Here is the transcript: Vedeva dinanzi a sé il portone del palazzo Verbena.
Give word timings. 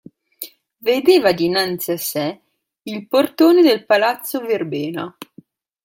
Vedeva 0.87 1.31
dinanzi 1.31 1.91
a 1.91 1.97
sé 1.99 2.41
il 2.85 3.07
portone 3.07 3.61
del 3.61 3.85
palazzo 3.85 4.39
Verbena. 4.41 5.15